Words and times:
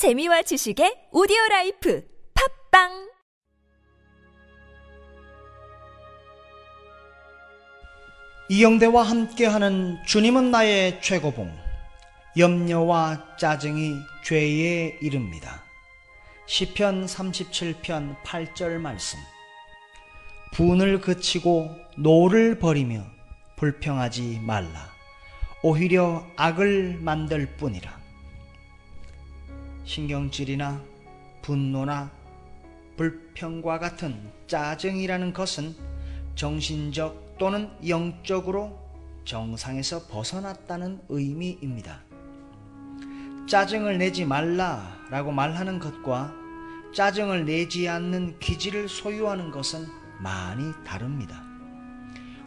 재미와 0.00 0.40
지식의 0.40 1.08
오디오 1.12 1.36
라이프 1.50 2.02
팟빵! 2.70 3.10
이영대와 8.48 9.02
함께하는 9.02 9.98
주님은 10.06 10.50
나의 10.52 11.02
최고봉 11.02 11.54
염려와 12.38 13.36
짜증이 13.36 13.96
죄에 14.24 14.96
이릅니다. 15.02 15.62
시편 16.46 17.04
37편 17.04 18.22
8절 18.22 18.78
말씀. 18.78 19.18
분을 20.54 21.02
그치고 21.02 21.76
노를 21.98 22.58
버리며 22.58 23.04
불평하지 23.58 24.40
말라. 24.44 24.90
오히려 25.62 26.26
악을 26.36 27.00
만들 27.02 27.44
뿐이라 27.58 27.99
신경질이나 29.90 30.80
분노나 31.42 32.12
불평과 32.96 33.80
같은 33.80 34.30
짜증이라는 34.46 35.32
것은 35.32 35.74
정신적 36.36 37.38
또는 37.38 37.68
영적으로 37.88 38.78
정상에서 39.24 40.06
벗어났다는 40.06 41.00
의미입니다. 41.08 42.02
짜증을 43.48 43.98
내지 43.98 44.24
말라라고 44.24 45.32
말하는 45.32 45.80
것과 45.80 46.32
짜증을 46.94 47.44
내지 47.44 47.88
않는 47.88 48.38
기질을 48.38 48.88
소유하는 48.88 49.50
것은 49.50 49.88
많이 50.20 50.72
다릅니다. 50.86 51.42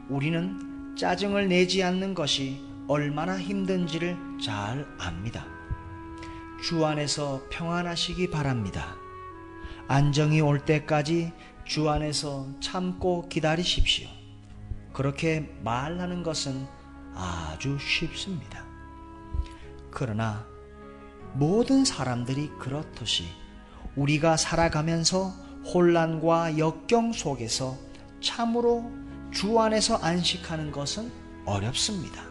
우리는 0.07 0.95
짜증을 0.95 1.49
내지 1.49 1.83
않는 1.83 2.13
것이 2.13 2.61
얼마나 2.87 3.37
힘든지를 3.37 4.15
잘 4.41 4.87
압니다. 4.97 5.62
주 6.63 6.85
안에서 6.85 7.41
평안하시기 7.49 8.29
바랍니다. 8.29 8.95
안정이 9.89 10.39
올 10.39 10.63
때까지 10.63 11.33
주 11.65 11.89
안에서 11.89 12.47
참고 12.61 13.27
기다리십시오. 13.27 14.07
그렇게 14.93 15.53
말하는 15.61 16.23
것은 16.23 16.65
아주 17.15 17.77
쉽습니다. 17.79 18.63
그러나 19.91 20.45
모든 21.33 21.83
사람들이 21.83 22.49
그렇듯이 22.59 23.25
우리가 23.97 24.37
살아가면서 24.37 25.33
혼란과 25.65 26.57
역경 26.57 27.11
속에서 27.11 27.77
참으로 28.21 28.89
주 29.31 29.59
안에서 29.59 29.97
안식하는 29.97 30.71
것은 30.71 31.11
어렵습니다. 31.45 32.23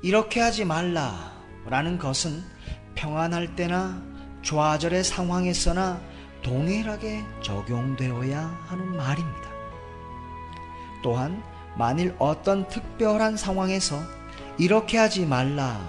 이렇게 0.00 0.40
하지 0.40 0.64
말라라는 0.64 1.98
것은 1.98 2.42
평안할 2.94 3.56
때나 3.56 4.00
좌절의 4.42 5.04
상황에서나 5.04 6.00
동일하게 6.42 7.24
적용되어야 7.40 8.64
하는 8.66 8.96
말입니다. 8.96 9.50
또한 11.02 11.42
만일 11.76 12.14
어떤 12.18 12.66
특별한 12.68 13.36
상황에서 13.36 14.00
이렇게 14.58 14.98
하지 14.98 15.24
말라 15.24 15.80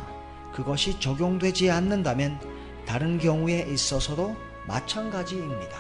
그것이 0.54 1.00
적용되지 1.00 1.72
않는다면 1.72 2.40
다른 2.86 3.18
경우에 3.18 3.62
있어서도 3.70 4.36
마찬가지입니다. 4.68 5.78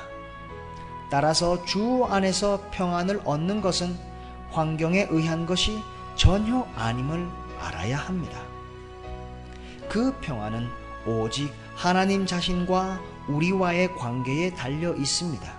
따라서 1.09 1.63
주 1.66 2.05
안에서 2.09 2.69
평안을 2.71 3.21
얻는 3.23 3.61
것은 3.61 3.95
환경에 4.51 5.07
의한 5.09 5.45
것이 5.45 5.79
전혀 6.16 6.67
아님을 6.75 7.27
알아야 7.59 7.97
합니다. 7.97 8.39
그 9.89 10.11
평안은 10.21 10.83
오직 11.06 11.54
하나님 11.76 12.26
자신과 12.26 13.02
우리와의 13.28 13.96
관계에 13.96 14.54
달려 14.54 14.94
있습니다. 14.94 15.54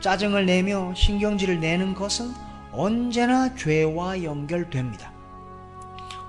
짜증을 0.00 0.46
내며 0.46 0.92
신경질을 0.94 1.60
내는 1.60 1.94
것은 1.94 2.32
언제나 2.72 3.54
죄와 3.54 4.24
연결됩니다. 4.24 5.12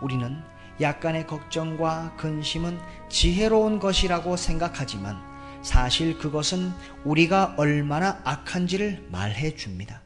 우리는 0.02 0.38
약간의 0.80 1.28
걱정과 1.28 2.16
근심은 2.18 2.78
지혜로운 3.10 3.80
것이라고 3.80 4.36
생각하지만 4.38 5.18
사실 5.62 6.18
그것은 6.18 6.72
우리가 7.06 7.56
얼마나 7.58 8.20
악한지를 8.26 9.08
말해 9.12 9.56
줍니다. 9.56 10.02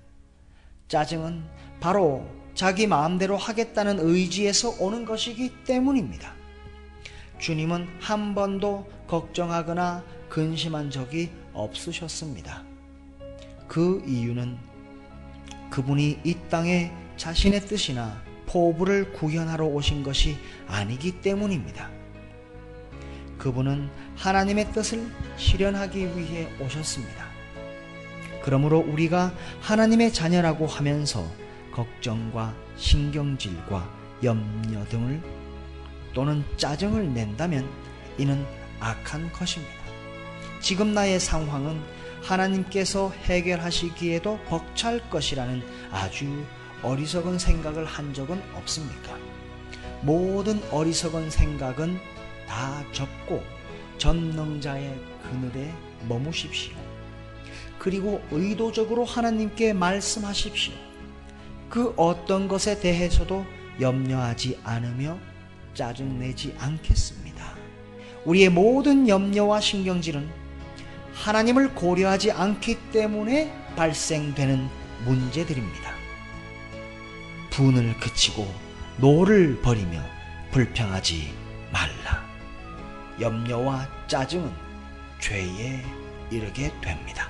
짜증은 0.88 1.44
바로 1.80 2.26
자기 2.54 2.88
마음대로 2.88 3.38
하겠다는 3.38 4.00
의지에서 4.00 4.76
오는 4.80 5.04
것이기 5.04 5.64
때문입니다. 5.64 6.37
주님은 7.40 7.88
한 8.00 8.36
번도 8.36 8.88
걱정하거나 9.08 10.04
근심한 10.30 10.90
적이 10.90 11.32
없으셨습니다. 11.54 12.64
그 13.68 14.04
이유는 14.06 14.58
그분이 15.70 16.20
이 16.24 16.36
땅에 16.50 16.92
자신의 17.18 17.62
뜻이나 17.62 18.22
포부를 18.48 19.12
구현하러 19.14 19.66
오신 19.66 20.04
것이 20.04 20.38
아니기 20.68 21.22
때문입니다. 21.22 21.90
그분은 23.38 23.90
하나님의 24.16 24.72
뜻을 24.72 25.06
실현하기 25.38 26.18
위해 26.18 26.48
오셨습니다. 26.60 27.28
그러므로 28.44 28.80
우리가 28.80 29.34
하나님의 29.62 30.14
자녀라고 30.14 30.66
하면서 30.66 31.30
걱정과 31.74 32.56
신경질과 32.78 33.90
염려 34.24 34.86
등을 34.86 35.22
또는 36.18 36.44
짜증을 36.58 37.14
낸다면 37.14 37.70
이는 38.18 38.44
악한 38.80 39.32
것입니다. 39.32 39.76
지금 40.62 40.96
나의 40.96 41.20
상황은 41.20 41.80
하나님께서 42.24 43.12
해결하시기에도 43.26 44.40
벅찰 44.48 45.08
것이라는 45.12 45.62
아주 45.92 46.44
어리석은 46.82 47.38
생각을 47.38 47.86
한 47.86 48.16
적은 48.16 48.42
없습니까? 48.56 49.16
모든 50.02 50.60
어리석은 50.72 51.30
생각은 51.30 52.00
다 52.48 52.84
접고 52.94 53.44
전능자의 54.00 55.00
그늘에 55.22 55.72
머무십시오. 56.10 56.74
그리고 57.78 58.24
의도적으로 58.32 59.06
하나님께 59.06 59.74
말씀하십시오. 59.74 60.74
그 61.70 61.94
어떤 61.96 62.48
것에 62.48 62.80
대해서도 62.80 63.46
염려하지 63.80 64.60
않으며 64.64 65.20
짜증내지 65.78 66.56
않겠습니다. 66.58 67.56
우리의 68.26 68.50
모든 68.50 69.08
염려와 69.08 69.62
신경질은 69.62 70.28
하나님을 71.14 71.76
고려하지 71.76 72.32
않기 72.32 72.90
때문에 72.92 73.54
발생되는 73.76 74.68
문제들입니다. 75.06 75.92
분을 77.52 77.96
그치고 78.00 78.52
노를 78.98 79.62
버리며 79.62 80.02
불평하지 80.52 81.32
말라. 81.72 82.26
염려와 83.22 83.88
짜증은 84.08 84.52
죄에 85.20 85.86
이르게 86.32 86.72
됩니다. 86.82 87.30